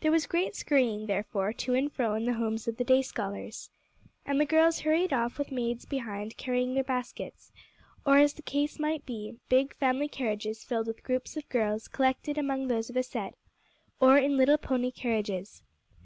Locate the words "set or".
13.04-14.18